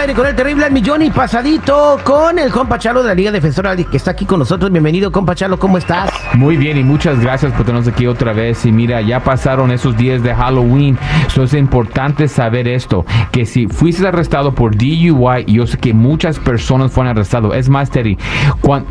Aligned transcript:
al 0.00 0.14
con 0.14 0.26
el 0.26 0.34
terrible 0.34 0.64
al 0.64 0.72
millón 0.72 1.02
y 1.02 1.10
pasadito 1.10 1.98
con 2.04 2.38
el 2.38 2.50
compa 2.50 2.78
Chalo 2.78 3.02
de 3.02 3.08
la 3.08 3.14
Liga 3.14 3.30
Defensora 3.32 3.76
que 3.76 3.98
está 3.98 4.12
aquí 4.12 4.24
con 4.24 4.38
nosotros. 4.38 4.72
Bienvenido, 4.72 5.12
compa 5.12 5.34
Chalo, 5.34 5.58
¿cómo 5.58 5.76
estás? 5.76 6.10
Muy 6.34 6.56
bien 6.56 6.78
y 6.78 6.82
muchas 6.82 7.20
gracias 7.20 7.52
por 7.52 7.66
tenernos 7.66 7.86
aquí 7.86 8.06
otra 8.06 8.32
vez. 8.32 8.64
Y 8.64 8.72
mira, 8.72 9.02
ya 9.02 9.20
pasaron 9.20 9.70
esos 9.70 9.98
días 9.98 10.22
de 10.22 10.34
Halloween. 10.34 10.98
So 11.28 11.42
es 11.42 11.52
importante 11.52 12.28
saber 12.28 12.66
esto, 12.66 13.04
que 13.30 13.44
si 13.44 13.66
fuiste 13.66 14.06
arrestado 14.06 14.54
por 14.54 14.74
DUI, 14.74 15.44
yo 15.46 15.66
sé 15.66 15.76
que 15.76 15.92
muchas 15.92 16.38
personas 16.38 16.92
fueron 16.92 17.10
arrestados. 17.10 17.54
Es 17.54 17.68
más, 17.68 17.90
Terry, 17.90 18.16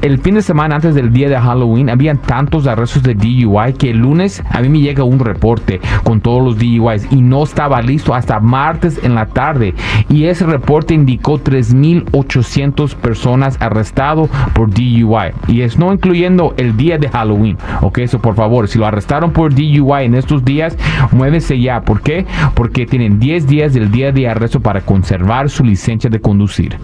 el 0.04 0.20
fin 0.20 0.36
de 0.36 0.44
semana 0.44 0.76
antes 0.76 0.94
del 0.94 1.12
día 1.12 1.28
de 1.28 1.40
Halloween, 1.40 1.90
habían 1.90 2.20
tantos 2.20 2.68
arrestos 2.68 3.02
de 3.02 3.16
DUI 3.16 3.74
que 3.74 3.90
el 3.90 3.98
lunes 3.98 4.44
a 4.52 4.62
mí 4.62 4.70
me 4.70 4.80
llega 4.80 5.04
un 5.04 5.18
reporte 5.18 5.82
con 6.04 6.22
todos 6.22 6.44
los 6.44 6.58
DUIs 6.58 7.08
y 7.10 7.22
no 7.22 7.44
estaba 7.44 7.82
listo 7.82 8.14
hasta 8.14 8.40
martes 8.40 9.00
en 9.04 9.16
la 9.16 9.26
tarde. 9.26 9.74
Y 10.08 10.26
ese 10.26 10.46
reporte 10.46 10.99
indicó 11.00 11.40
3.800 11.40 12.96
personas 12.96 13.58
arrestados 13.60 14.30
por 14.54 14.70
DUI. 14.70 15.32
Y 15.48 15.62
es 15.62 15.78
no 15.78 15.92
incluyendo 15.92 16.54
el 16.58 16.78
día 16.78 16.98
de 16.98 17.10
Halloween. 17.10 17.58
Ok, 17.82 18.00
eso 18.00 18.20
por 18.20 18.36
favor, 18.36 18.68
si 18.68 18.78
lo 18.78 18.86
arrestaron 18.86 19.32
por 19.32 19.54
DUI 19.54 20.06
en 20.06 20.16
estos 20.16 20.46
días, 20.46 20.78
muévese 21.12 21.60
ya. 21.60 21.82
¿Por 21.82 22.02
qué? 22.02 22.26
Porque 22.54 22.86
tienen 22.86 23.20
10 23.20 23.48
días 23.48 23.74
del 23.74 23.92
día 23.92 24.12
de 24.12 24.28
arresto 24.28 24.60
para 24.60 24.82
conservar 24.82 25.50
su 25.50 25.64
licencia 25.64 26.10
de 26.10 26.22
conducir. 26.22 26.78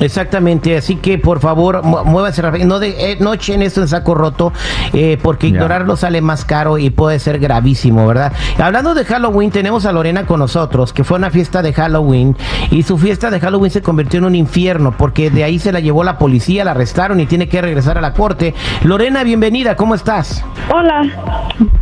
Exactamente, 0.00 0.76
así 0.76 0.96
que 0.96 1.18
por 1.18 1.40
favor 1.40 1.84
muévanse 1.84 2.42
no, 2.64 2.78
de, 2.78 3.12
eh, 3.12 3.16
no 3.20 3.34
echen 3.34 3.62
esto 3.62 3.82
en 3.82 3.88
saco 3.88 4.14
roto 4.14 4.52
eh, 4.94 5.18
porque 5.22 5.48
ignorarlo 5.48 5.96
sale 5.96 6.20
más 6.22 6.44
caro 6.44 6.78
y 6.78 6.90
puede 6.90 7.18
ser 7.18 7.38
gravísimo, 7.38 8.06
¿verdad? 8.06 8.32
Hablando 8.58 8.94
de 8.94 9.04
Halloween, 9.04 9.50
tenemos 9.50 9.84
a 9.84 9.92
Lorena 9.92 10.24
con 10.26 10.40
nosotros, 10.40 10.92
que 10.92 11.04
fue 11.04 11.18
una 11.18 11.30
fiesta 11.30 11.62
de 11.62 11.74
Halloween 11.74 12.36
y 12.70 12.82
su 12.82 12.96
fiesta 12.96 13.30
de 13.30 13.40
Halloween 13.40 13.70
se 13.70 13.82
convirtió 13.82 14.18
en 14.18 14.24
un 14.24 14.34
infierno 14.34 14.94
porque 14.96 15.30
de 15.30 15.44
ahí 15.44 15.58
se 15.58 15.70
la 15.70 15.80
llevó 15.80 16.02
la 16.02 16.18
policía, 16.18 16.64
la 16.64 16.70
arrestaron 16.70 17.20
y 17.20 17.26
tiene 17.26 17.48
que 17.48 17.60
regresar 17.60 17.98
a 17.98 18.00
la 18.00 18.14
corte. 18.14 18.54
Lorena, 18.84 19.22
bienvenida, 19.22 19.76
¿cómo 19.76 19.94
estás? 19.94 20.42
Hola. 20.72 21.02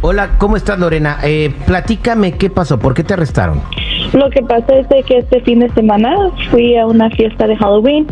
Hola, 0.01 0.31
¿cómo 0.39 0.57
estás 0.57 0.79
Lorena? 0.79 1.19
Eh, 1.23 1.55
platícame 1.67 2.33
qué 2.33 2.51
pasó, 2.51 2.79
¿por 2.79 2.95
qué 2.95 3.05
te 3.05 3.15
arrestaron? 3.15 3.63
Lo 4.13 4.31
que 4.31 4.43
pasa 4.43 4.75
es 4.77 4.87
que 5.05 5.19
este 5.19 5.41
fin 5.41 5.61
de 5.61 5.69
semana 5.71 6.31
fui 6.51 6.77
a 6.77 6.87
una 6.87 7.11
fiesta 7.11 7.47
de 7.47 7.57
Halloween. 7.57 8.07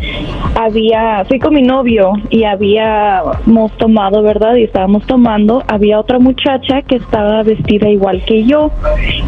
Había, 0.54 1.24
fui 1.26 1.38
con 1.38 1.54
mi 1.54 1.62
novio 1.62 2.12
y 2.30 2.44
habíamos 2.44 3.72
tomado, 3.78 4.22
¿verdad? 4.22 4.56
Y 4.56 4.64
estábamos 4.64 5.06
tomando. 5.06 5.62
Había 5.68 5.98
otra 5.98 6.18
muchacha 6.18 6.82
que 6.82 6.96
estaba 6.96 7.42
vestida 7.42 7.88
igual 7.88 8.22
que 8.24 8.44
yo. 8.44 8.70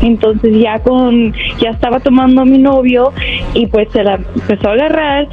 Entonces 0.02 0.58
ya 0.58 0.78
con, 0.80 1.32
ya 1.60 1.70
estaba 1.70 2.00
tomando 2.00 2.42
a 2.42 2.44
mi 2.44 2.58
novio 2.58 3.12
y 3.54 3.66
pues 3.66 3.88
se 3.92 4.02
la 4.02 4.14
empezó 4.14 4.68
a 4.68 4.72
agarrar 4.72 5.28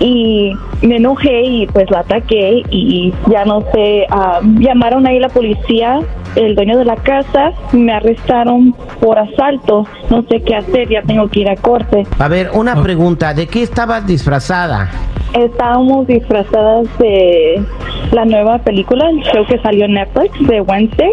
y 0.00 0.52
me 0.82 0.96
enojé 0.96 1.42
y 1.42 1.66
pues 1.66 1.90
la 1.90 2.00
ataqué 2.00 2.62
y 2.70 3.12
ya 3.28 3.44
no 3.44 3.62
sé, 3.72 4.06
ah, 4.10 4.40
llamaron 4.42 5.06
ahí 5.06 5.18
la 5.18 5.28
policía 5.28 6.00
el 6.36 6.54
dueño 6.54 6.78
de 6.78 6.84
la 6.84 6.96
casa, 6.96 7.52
me 7.72 7.92
arrestaron 7.92 8.74
por 9.00 9.18
asalto, 9.18 9.86
no 10.10 10.22
sé 10.22 10.40
qué 10.42 10.56
hacer, 10.56 10.88
ya 10.88 11.02
tengo 11.02 11.28
que 11.28 11.40
ir 11.40 11.50
a 11.50 11.56
corte. 11.56 12.06
A 12.18 12.28
ver, 12.28 12.50
una 12.54 12.80
pregunta, 12.82 13.34
¿de 13.34 13.46
qué 13.46 13.62
estabas 13.62 14.06
disfrazada? 14.06 14.90
Estábamos 15.34 16.06
disfrazadas 16.06 16.86
de 16.98 17.62
la 18.12 18.24
nueva 18.24 18.58
película, 18.58 19.04
creo 19.30 19.46
que 19.46 19.58
salió 19.60 19.84
en 19.84 19.94
Netflix, 19.94 20.46
de 20.46 20.60
Wednesday. 20.60 21.12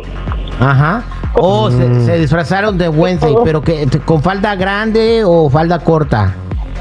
Ajá. 0.60 1.04
Oh, 1.38 1.70
se, 1.70 1.86
mm. 1.86 2.22
disfrazaron 2.22 2.78
de 2.78 2.88
Wednesday, 2.88 3.34
pero 3.44 3.62
que 3.62 3.88
con 4.06 4.22
falda 4.22 4.56
grande 4.56 5.24
o 5.26 5.50
falda 5.50 5.80
corta. 5.80 6.34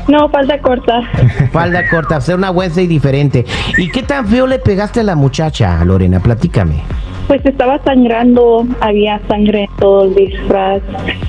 No, 0.09 0.29
falda 0.29 0.59
corta. 0.61 1.01
falda 1.53 1.89
corta, 1.89 2.21
ser 2.21 2.37
una 2.37 2.51
Wednesday 2.51 2.87
diferente. 2.87 3.45
¿Y 3.77 3.91
qué 3.91 4.03
tan 4.03 4.27
feo 4.27 4.47
le 4.47 4.59
pegaste 4.59 5.01
a 5.01 5.03
la 5.03 5.15
muchacha, 5.15 5.85
Lorena? 5.85 6.21
Platícame. 6.21 6.83
Pues 7.27 7.45
estaba 7.47 7.83
sangrando, 7.85 8.67
había 8.81 9.19
sangre 9.29 9.65
en 9.65 9.77
todo 9.79 10.05
el 10.05 10.15
disfraz. 10.15 10.83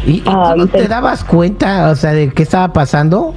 ¿Y, 0.05 0.21
ah, 0.25 0.53
no 0.57 0.67
te 0.67 0.87
dabas 0.87 1.23
cuenta, 1.23 1.89
o 1.89 1.95
sea, 1.95 2.11
de 2.11 2.31
qué 2.31 2.43
estaba 2.43 2.73
pasando? 2.73 3.33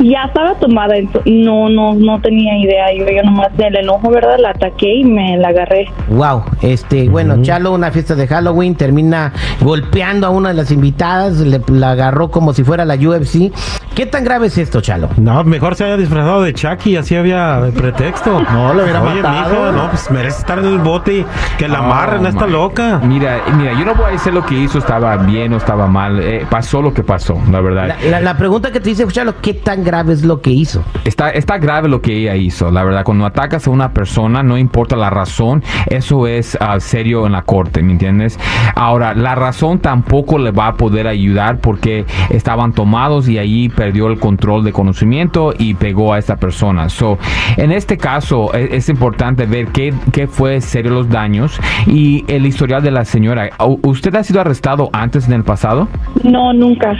Ya 0.00 0.24
estaba 0.24 0.54
tomada, 0.54 0.94
no, 1.24 1.68
no, 1.68 1.94
no 1.94 2.20
tenía 2.20 2.58
idea. 2.58 2.92
Yo, 2.94 3.06
yo 3.08 3.22
nomás 3.22 3.56
del 3.56 3.76
enojo, 3.76 4.10
¿verdad? 4.10 4.36
La 4.38 4.50
ataqué 4.50 4.96
y 4.96 5.04
me 5.04 5.36
la 5.36 5.48
agarré. 5.48 5.86
Wow, 6.08 6.44
este, 6.62 7.08
bueno, 7.08 7.42
Chalo, 7.42 7.72
una 7.72 7.90
fiesta 7.90 8.14
de 8.14 8.26
Halloween, 8.26 8.74
termina 8.74 9.32
golpeando 9.60 10.26
a 10.26 10.30
una 10.30 10.48
de 10.48 10.54
las 10.54 10.70
invitadas, 10.70 11.38
le, 11.38 11.60
la 11.68 11.90
agarró 11.92 12.30
como 12.30 12.52
si 12.52 12.64
fuera 12.64 12.84
la 12.84 12.94
UFC. 12.94 13.52
¿Qué 13.94 14.06
tan 14.06 14.24
grave 14.24 14.46
es 14.46 14.56
esto, 14.56 14.80
Chalo? 14.80 15.10
No, 15.18 15.44
mejor 15.44 15.74
se 15.74 15.84
haya 15.84 15.98
disfrazado 15.98 16.42
de 16.42 16.54
Chucky, 16.54 16.96
así 16.96 17.14
había 17.14 17.60
pretexto. 17.74 18.42
No, 18.52 18.74
lo 18.74 18.82
hubiera 18.82 19.02
Oye, 19.02 19.22
Mijo, 19.22 19.72
no, 19.72 19.88
pues 19.88 20.10
merece 20.10 20.40
estar 20.40 20.58
en 20.58 20.66
el 20.66 20.78
bote 20.78 21.20
y 21.20 21.26
que 21.56 21.68
la 21.68 21.78
amarren 21.78 22.26
a 22.26 22.28
esta 22.28 22.46
loca. 22.46 23.00
Mira, 23.02 23.40
mira, 23.56 23.72
yo 23.72 23.84
no 23.84 23.94
voy 23.94 24.06
a 24.06 24.10
decir 24.10 24.32
lo 24.32 24.44
que 24.44 24.54
hizo 24.54 24.78
estaba 24.78 25.16
bien 25.16 25.54
o 25.54 25.56
estaba 25.56 25.86
mal. 25.86 26.20
Eh, 26.20 26.46
pasó 26.48 26.82
lo 26.82 26.92
que 26.92 27.02
pasó, 27.02 27.40
la 27.50 27.60
verdad. 27.60 27.96
La, 28.22 28.36
pregunta 28.36 28.70
que 28.70 28.80
te 28.80 28.90
dice, 28.90 29.06
Chalo, 29.08 29.40
¿qué 29.40 29.54
tan 29.62 29.84
grave 29.84 30.12
es 30.12 30.24
lo 30.24 30.40
que 30.40 30.50
hizo? 30.50 30.84
Está, 31.04 31.30
está 31.30 31.58
grave 31.58 31.88
lo 31.88 32.00
que 32.00 32.16
ella 32.16 32.36
hizo, 32.36 32.70
la 32.70 32.84
verdad. 32.84 33.04
Cuando 33.04 33.26
atacas 33.26 33.66
a 33.66 33.70
una 33.70 33.92
persona, 33.92 34.42
no 34.42 34.58
importa 34.58 34.96
la 34.96 35.10
razón, 35.10 35.62
eso 35.86 36.26
es 36.26 36.56
uh, 36.60 36.80
serio 36.80 37.26
en 37.26 37.32
la 37.32 37.42
corte, 37.42 37.82
¿me 37.82 37.92
entiendes? 37.92 38.38
Ahora, 38.74 39.14
la 39.14 39.34
razón 39.34 39.78
tampoco 39.78 40.38
le 40.38 40.50
va 40.50 40.68
a 40.68 40.74
poder 40.74 41.06
ayudar 41.06 41.58
porque 41.58 42.04
estaban 42.30 42.72
tomados 42.72 43.28
y 43.28 43.38
ahí 43.38 43.68
perdió 43.68 44.08
el 44.08 44.18
control 44.18 44.64
de 44.64 44.72
conocimiento 44.72 45.52
y 45.56 45.74
pegó 45.74 46.12
a 46.12 46.18
esta 46.18 46.36
persona. 46.36 46.88
So, 46.88 47.18
en 47.56 47.72
este 47.72 47.96
caso 47.96 48.54
e, 48.54 48.76
es, 48.76 48.88
importante 48.88 49.46
ver 49.46 49.68
qué, 49.68 49.94
qué, 50.12 50.26
fue 50.26 50.60
serio 50.60 50.92
los 50.92 51.08
daños 51.08 51.58
y 51.86 52.24
el 52.28 52.46
historial 52.46 52.82
de 52.82 52.90
la 52.90 53.04
señora. 53.04 53.50
¿Usted 53.82 54.14
ha 54.16 54.22
sido 54.22 54.40
arrestado 54.40 54.90
antes 54.92 55.26
en 55.26 55.34
el 55.34 55.44
pasado? 55.44 55.88
No, 56.22 56.52
nunca. 56.52 56.94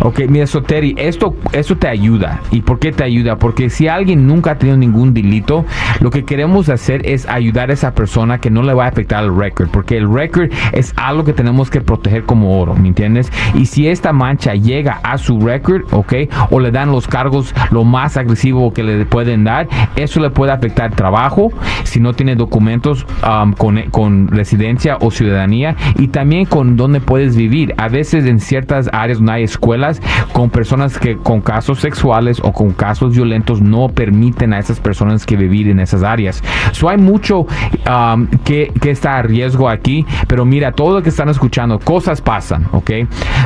Ok, 0.00 0.20
mira, 0.28 0.46
Soteri, 0.46 0.94
esto, 0.98 1.36
esto 1.52 1.76
te 1.76 1.88
ayuda. 1.88 2.40
¿Y 2.50 2.62
por 2.62 2.78
qué 2.78 2.92
te 2.92 3.04
ayuda? 3.04 3.36
Porque 3.36 3.70
si 3.70 3.88
alguien 3.88 4.26
nunca 4.26 4.52
ha 4.52 4.58
tenido 4.58 4.76
ningún 4.76 5.14
delito, 5.14 5.64
lo 6.00 6.10
que 6.10 6.24
queremos 6.24 6.68
hacer 6.68 7.06
es 7.06 7.28
ayudar 7.28 7.70
a 7.70 7.74
esa 7.74 7.94
persona 7.94 8.38
que 8.38 8.50
no 8.50 8.62
le 8.62 8.74
va 8.74 8.84
a 8.84 8.88
afectar 8.88 9.24
el 9.24 9.34
record, 9.36 9.68
porque 9.70 9.96
el 9.96 10.12
record 10.12 10.50
es 10.72 10.92
algo 10.96 11.24
que 11.24 11.32
tenemos 11.32 11.70
que 11.70 11.80
proteger 11.80 12.24
como 12.24 12.60
oro, 12.60 12.74
¿me 12.74 12.88
entiendes? 12.88 13.30
Y 13.54 13.66
si 13.66 13.88
esta 13.88 14.12
mancha 14.12 14.54
llega 14.54 15.00
a 15.02 15.18
su 15.18 15.40
record, 15.40 15.82
ok, 15.92 16.14
o 16.50 16.60
le 16.60 16.70
dan 16.70 16.90
los 16.90 17.06
cargos 17.06 17.54
lo 17.70 17.84
más 17.84 18.16
agresivo 18.16 18.72
que 18.72 18.82
le 18.82 19.04
pueden 19.06 19.44
dar, 19.44 19.68
eso 19.96 20.20
le 20.20 20.30
puede 20.30 20.52
afectar 20.52 20.94
trabajo, 20.94 21.52
si 21.84 22.00
no 22.00 22.12
tiene 22.12 22.36
documentos 22.36 23.06
um, 23.26 23.52
con, 23.52 23.80
con, 23.90 24.28
residencia 24.28 24.96
o 25.00 25.10
ciudadanía 25.10 25.76
y 25.98 26.08
también 26.08 26.44
con 26.46 26.76
dónde 26.76 27.00
puedes 27.00 27.36
vivir. 27.36 27.74
A 27.78 27.88
veces 27.88 28.24
en 28.26 28.40
ciertas 28.40 28.88
áreas 28.92 29.20
no 29.20 29.32
hay 29.32 29.44
escuelas 29.90 30.00
con 30.32 30.50
personas 30.50 30.98
que 30.98 31.16
con 31.16 31.40
casos 31.40 31.80
sexuales 31.80 32.40
o 32.42 32.52
con 32.52 32.72
casos 32.72 33.14
violentos 33.14 33.60
no 33.60 33.88
permiten 33.88 34.52
a 34.52 34.58
esas 34.58 34.80
personas 34.80 35.26
que 35.26 35.36
vivir 35.36 35.68
en 35.68 35.80
esas 35.80 36.02
áreas. 36.02 36.42
So 36.72 36.88
hay 36.88 36.98
mucho 36.98 37.46
um, 37.88 38.26
que, 38.44 38.72
que 38.80 38.90
está 38.90 39.18
a 39.18 39.22
riesgo 39.22 39.68
aquí, 39.68 40.04
pero 40.26 40.44
mira, 40.44 40.72
todo 40.72 40.94
lo 40.94 41.02
que 41.02 41.10
están 41.10 41.28
escuchando, 41.28 41.78
cosas 41.78 42.20
pasan, 42.20 42.66
¿ok? 42.72 42.90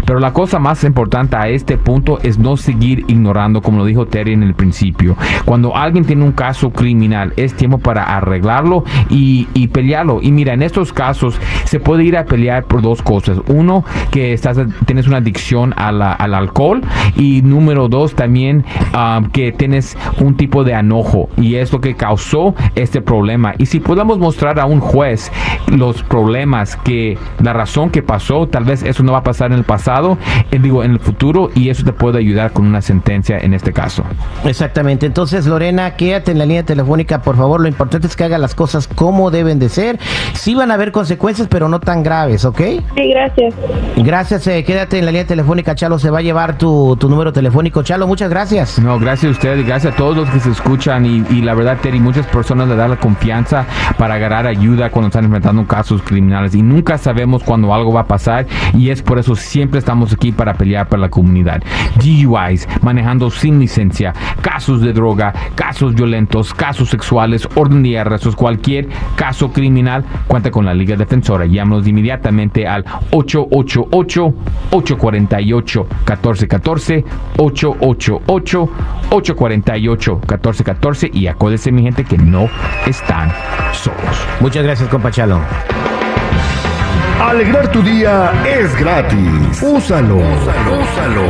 Pero 0.06 0.20
la 0.20 0.32
cosa 0.32 0.58
más 0.58 0.84
importante 0.84 1.36
a 1.36 1.48
este 1.48 1.76
punto 1.76 2.18
es 2.22 2.38
no 2.38 2.56
seguir 2.56 3.04
ignorando, 3.08 3.60
como 3.60 3.78
lo 3.78 3.84
dijo 3.84 4.06
Terry 4.06 4.32
en 4.32 4.42
el 4.42 4.54
principio. 4.54 5.16
Cuando 5.44 5.76
alguien 5.76 6.04
tiene 6.04 6.24
un 6.24 6.32
caso 6.32 6.70
criminal, 6.70 7.32
es 7.36 7.54
tiempo 7.54 7.78
para 7.78 8.04
arreglarlo 8.04 8.84
y, 9.10 9.46
pelearlo. 9.68 10.20
Y 10.22 10.32
mira, 10.32 10.54
en 10.54 10.62
estos 10.62 10.92
casos 10.92 11.38
se 11.64 11.78
puede 11.78 12.04
ir 12.04 12.16
a 12.16 12.24
pelear 12.24 12.64
por 12.64 12.80
dos 12.80 13.02
cosas. 13.02 13.38
Uno, 13.48 13.84
que 14.10 14.32
estás, 14.32 14.58
tienes 14.86 15.06
una 15.06 15.18
adicción 15.18 15.74
al 15.76 16.27
alcohol 16.34 16.82
y 17.16 17.42
número 17.42 17.88
dos, 17.88 18.14
también 18.14 18.64
ah, 18.92 19.20
que 19.32 19.52
tienes 19.52 19.96
un 20.20 20.36
tipo 20.36 20.64
de 20.64 20.72
enojo 20.72 21.28
y 21.36 21.56
es 21.56 21.72
lo 21.72 21.80
que 21.80 21.94
causó 21.94 22.54
este 22.74 23.00
problema. 23.00 23.54
Y 23.58 23.66
si 23.66 23.80
podemos 23.80 24.18
mostrar 24.18 24.58
a 24.60 24.66
un 24.66 24.80
juez 24.80 25.30
los 25.66 26.02
problemas 26.02 26.76
que 26.76 27.18
la 27.42 27.52
razón 27.52 27.90
que 27.90 28.02
pasó, 28.02 28.46
tal 28.46 28.64
vez 28.64 28.82
eso 28.82 29.02
no 29.02 29.12
va 29.12 29.18
a 29.18 29.22
pasar 29.22 29.52
en 29.52 29.58
el 29.58 29.64
pasado, 29.64 30.18
eh, 30.50 30.58
digo, 30.58 30.82
en 30.84 30.92
el 30.92 31.00
futuro 31.00 31.50
y 31.54 31.68
eso 31.70 31.84
te 31.84 31.92
puede 31.92 32.18
ayudar 32.18 32.52
con 32.52 32.66
una 32.66 32.82
sentencia 32.82 33.38
en 33.38 33.54
este 33.54 33.72
caso. 33.72 34.04
Exactamente. 34.44 35.06
Entonces, 35.06 35.46
Lorena, 35.46 35.96
quédate 35.96 36.32
en 36.32 36.38
la 36.38 36.46
línea 36.46 36.64
telefónica, 36.64 37.22
por 37.22 37.36
favor. 37.36 37.60
Lo 37.60 37.68
importante 37.68 38.06
es 38.06 38.16
que 38.16 38.24
haga 38.24 38.38
las 38.38 38.54
cosas 38.54 38.88
como 38.88 39.30
deben 39.30 39.58
de 39.58 39.68
ser. 39.68 39.98
Sí 40.34 40.54
van 40.54 40.70
a 40.70 40.74
haber 40.74 40.92
consecuencias, 40.92 41.48
pero 41.48 41.68
no 41.68 41.80
tan 41.80 42.02
graves, 42.02 42.44
¿ok? 42.44 42.60
Sí, 42.96 43.08
gracias. 43.10 43.54
Gracias, 43.96 44.46
eh, 44.46 44.64
quédate 44.64 44.98
en 44.98 45.04
la 45.04 45.10
línea 45.10 45.26
telefónica, 45.26 45.74
Chalo. 45.74 45.98
Se 45.98 46.10
va 46.10 46.17
a 46.18 46.22
llevar 46.22 46.58
tu, 46.58 46.96
número 47.08 47.32
telefónico. 47.32 47.82
Chalo, 47.82 48.06
muchas 48.06 48.30
gracias. 48.30 48.78
No, 48.78 48.98
gracias 48.98 49.30
a 49.30 49.32
usted, 49.32 49.66
gracias 49.66 49.94
a 49.94 49.96
todos 49.96 50.16
los 50.16 50.28
que 50.30 50.40
se 50.40 50.50
escuchan 50.50 51.06
y, 51.06 51.42
la 51.42 51.54
verdad, 51.54 51.78
Terry, 51.80 52.00
muchas 52.00 52.26
personas 52.26 52.68
le 52.68 52.76
dan 52.76 52.90
la 52.90 52.96
confianza 52.96 53.66
para 53.96 54.14
agarrar 54.14 54.46
ayuda 54.46 54.90
cuando 54.90 55.08
están 55.08 55.24
enfrentando 55.24 55.66
casos 55.66 56.02
criminales 56.02 56.54
y 56.54 56.62
nunca 56.62 56.98
sabemos 56.98 57.42
cuando 57.42 57.72
algo 57.72 57.92
va 57.92 58.02
a 58.02 58.06
pasar 58.06 58.46
y 58.74 58.90
es 58.90 59.02
por 59.02 59.18
eso 59.18 59.36
siempre 59.36 59.78
estamos 59.78 60.12
aquí 60.12 60.32
para 60.32 60.54
pelear 60.54 60.88
para 60.88 61.02
la 61.02 61.08
comunidad. 61.08 61.62
DUI 61.96 62.24
DUIs, 62.24 62.68
manejando 62.82 63.30
sin 63.30 63.58
licencia, 63.58 64.12
casos 64.42 64.80
de 64.80 64.92
droga, 64.92 65.32
casos 65.54 65.94
violentos, 65.94 66.52
casos 66.52 66.88
sexuales, 66.90 67.48
orden 67.54 67.82
de 67.82 67.98
arrestos, 67.98 68.36
cualquier 68.36 68.88
caso 69.16 69.52
criminal, 69.52 70.04
cuenta 70.26 70.50
con 70.50 70.64
la 70.64 70.74
Liga 70.74 70.96
Defensora. 70.96 71.46
Llámanos 71.46 71.86
inmediatamente 71.86 72.66
al 72.66 72.84
888-848-1414, 76.08 77.04
888-848-1414 79.10 81.10
y 81.12 81.26
acuérdense 81.26 81.72
mi 81.72 81.82
gente 81.82 82.04
que 82.04 82.16
no 82.18 82.48
están 82.86 83.32
solos. 83.72 83.98
Muchas 84.40 84.62
gracias, 84.64 84.88
compa 84.88 85.10
Chalo. 85.10 85.40
Alegrar 87.20 87.70
tu 87.72 87.82
día 87.82 88.30
es 88.46 88.78
gratis. 88.78 89.60
Úsalo. 89.60 90.18
Úsalo. 90.18 90.80
Úsalo. 90.80 91.24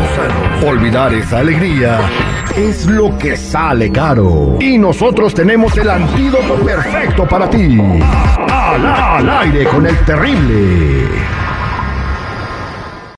Olvidar 0.69 1.14
esa 1.14 1.38
alegría 1.38 1.98
es 2.54 2.84
lo 2.86 3.16
que 3.16 3.34
sale 3.36 3.90
caro. 3.90 4.58
Y 4.60 4.76
nosotros 4.76 5.32
tenemos 5.32 5.74
el 5.78 5.88
antídoto 5.88 6.56
perfecto 6.56 7.26
para 7.26 7.48
ti. 7.48 7.81
Al 7.81 9.31
aire 9.31 9.64
con 9.64 9.86
el 9.86 9.96
terrible. 10.04 11.38